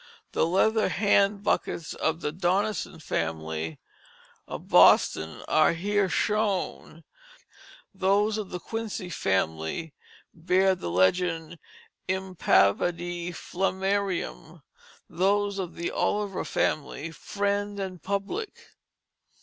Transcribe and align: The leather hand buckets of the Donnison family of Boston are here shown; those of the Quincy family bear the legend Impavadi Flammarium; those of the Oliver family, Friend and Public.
The 0.31 0.47
leather 0.47 0.89
hand 0.89 1.43
buckets 1.43 1.93
of 1.93 2.21
the 2.21 2.31
Donnison 2.31 2.97
family 2.99 3.79
of 4.47 4.67
Boston 4.67 5.43
are 5.47 5.73
here 5.73 6.09
shown; 6.09 7.03
those 7.93 8.39
of 8.39 8.49
the 8.49 8.57
Quincy 8.59 9.11
family 9.11 9.93
bear 10.33 10.73
the 10.73 10.89
legend 10.89 11.59
Impavadi 12.09 13.29
Flammarium; 13.29 14.63
those 15.07 15.59
of 15.59 15.75
the 15.75 15.91
Oliver 15.91 16.45
family, 16.45 17.11
Friend 17.11 17.79
and 17.79 18.01
Public. 18.01 18.59